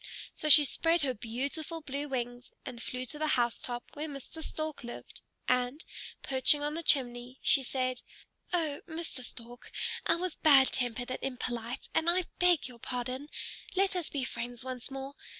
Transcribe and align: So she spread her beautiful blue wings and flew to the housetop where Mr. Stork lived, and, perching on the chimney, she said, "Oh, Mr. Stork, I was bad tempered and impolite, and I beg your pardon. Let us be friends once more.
So 0.33 0.49
she 0.49 0.65
spread 0.65 1.01
her 1.03 1.13
beautiful 1.13 1.79
blue 1.81 2.07
wings 2.07 2.49
and 2.65 2.81
flew 2.81 3.05
to 3.05 3.19
the 3.19 3.27
housetop 3.37 3.83
where 3.93 4.07
Mr. 4.07 4.41
Stork 4.43 4.83
lived, 4.83 5.21
and, 5.47 5.85
perching 6.23 6.63
on 6.63 6.73
the 6.73 6.81
chimney, 6.81 7.37
she 7.43 7.61
said, 7.61 8.01
"Oh, 8.51 8.81
Mr. 8.87 9.23
Stork, 9.23 9.69
I 10.07 10.15
was 10.15 10.37
bad 10.37 10.69
tempered 10.71 11.11
and 11.11 11.19
impolite, 11.21 11.87
and 11.93 12.09
I 12.09 12.23
beg 12.39 12.67
your 12.67 12.79
pardon. 12.79 13.29
Let 13.75 13.95
us 13.95 14.09
be 14.09 14.23
friends 14.23 14.63
once 14.63 14.89
more. 14.89 15.13